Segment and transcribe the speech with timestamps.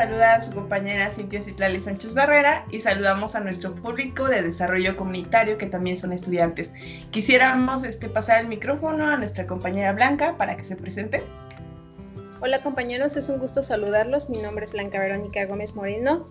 [0.00, 4.96] saluda a su compañera Cintia Citlali Sánchez Barrera y saludamos a nuestro público de desarrollo
[4.96, 6.72] comunitario que también son estudiantes.
[7.10, 11.22] Quisiéramos este, pasar el micrófono a nuestra compañera Blanca para que se presente.
[12.40, 14.30] Hola compañeros, es un gusto saludarlos.
[14.30, 16.24] Mi nombre es Blanca Verónica Gómez Moreno.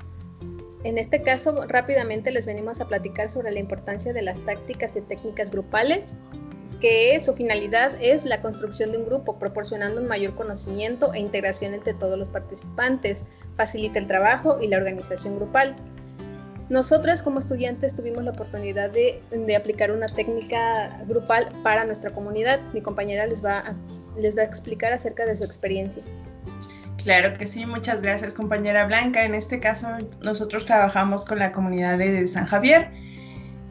[0.83, 5.01] En este caso, rápidamente les venimos a platicar sobre la importancia de las tácticas y
[5.01, 6.15] técnicas grupales
[6.79, 11.73] que su finalidad es la construcción de un grupo, proporcionando un mayor conocimiento e integración
[11.73, 13.23] entre todos los participantes,
[13.55, 15.75] facilita el trabajo y la organización grupal.
[16.69, 19.21] Nosotras como estudiantes tuvimos la oportunidad de,
[19.55, 22.59] aplicar una técnica grupal para nuestra comunidad.
[22.73, 23.75] Mi compañera les va, a,
[24.17, 26.03] les va a explicar acerca de su experiencia.
[27.03, 29.25] Claro que sí, muchas gracias compañera Blanca.
[29.25, 29.87] En este caso
[30.21, 32.91] nosotros trabajamos con la comunidad de San Javier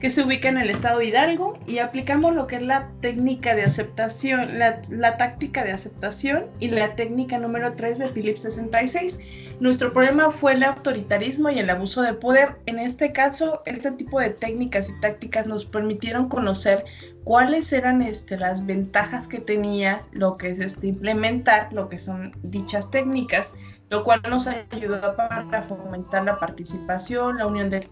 [0.01, 3.55] que se ubica en el estado de Hidalgo y aplicamos lo que es la técnica
[3.55, 9.21] de aceptación, la, táctica de aceptación y la técnica número 3 de Philips 66.
[9.59, 12.57] Nuestro problema fue el autoritarismo y el abuso de poder.
[12.67, 16.85] En este caso, este tipo de técnicas y tácticas nos permitieron conocer
[17.25, 22.33] cuáles eran este, las ventajas que tenía lo que es este, implementar lo que son
[22.43, 23.53] dichas técnicas
[23.91, 27.89] lo cual nos ayudó para fomentar la participación, la unión del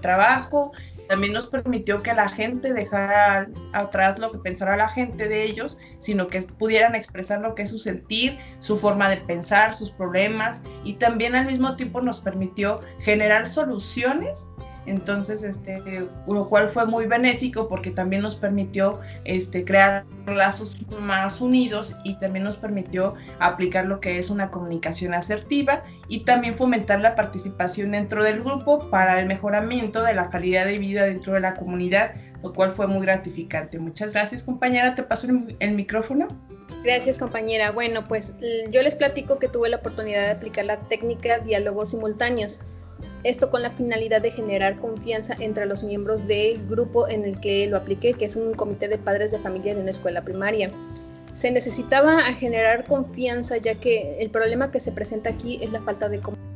[0.00, 0.72] trabajo,
[1.10, 5.76] también nos permitió que la gente dejara atrás lo que pensara la gente de ellos,
[5.98, 10.62] sino que pudieran expresar lo que es su sentir, su forma de pensar, sus problemas
[10.84, 14.46] y también al mismo tiempo nos permitió generar soluciones
[14.86, 15.82] entonces, este,
[16.26, 22.14] lo cual fue muy benéfico porque también nos permitió este, crear lazos más unidos y
[22.18, 27.92] también nos permitió aplicar lo que es una comunicación asertiva y también fomentar la participación
[27.92, 32.14] dentro del grupo para el mejoramiento de la calidad de vida dentro de la comunidad,
[32.42, 33.78] lo cual fue muy gratificante.
[33.78, 34.94] Muchas gracias, compañera.
[34.94, 36.28] Te paso el micrófono.
[36.82, 37.72] Gracias, compañera.
[37.72, 38.34] Bueno, pues
[38.70, 42.62] yo les platico que tuve la oportunidad de aplicar la técnica diálogos simultáneos
[43.24, 47.66] esto con la finalidad de generar confianza entre los miembros del grupo en el que
[47.66, 50.70] lo apliqué, que es un comité de padres de familia de una escuela primaria.
[51.34, 56.08] Se necesitaba generar confianza ya que el problema que se presenta aquí es la falta
[56.08, 56.50] de comunicación.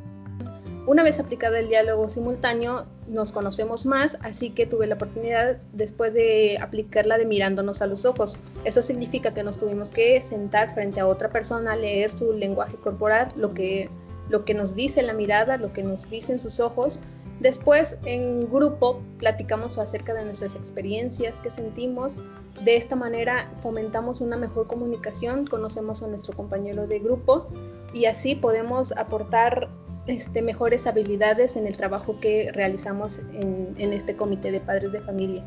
[0.86, 6.12] Una vez aplicada el diálogo simultáneo, nos conocemos más, así que tuve la oportunidad después
[6.12, 8.38] de aplicarla de mirándonos a los ojos.
[8.64, 13.28] Eso significa que nos tuvimos que sentar frente a otra persona, leer su lenguaje corporal,
[13.36, 13.88] lo que
[14.28, 17.00] lo que nos dice la mirada, lo que nos dicen sus ojos.
[17.40, 22.16] Después en grupo platicamos acerca de nuestras experiencias, qué sentimos.
[22.64, 27.48] De esta manera fomentamos una mejor comunicación, conocemos a nuestro compañero de grupo
[27.92, 29.68] y así podemos aportar
[30.06, 35.00] este, mejores habilidades en el trabajo que realizamos en, en este comité de padres de
[35.00, 35.44] familia.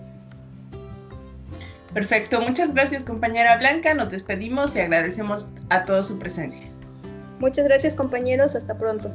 [1.93, 6.76] Perfecto, muchas gracias compañera Blanca, nos despedimos y agradecemos a todos su presencia.
[7.39, 9.11] Muchas gracias compañeros, hasta pronto.